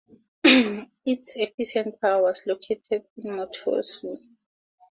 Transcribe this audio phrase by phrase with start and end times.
[1.05, 4.17] Its epicenter was located in Motosu.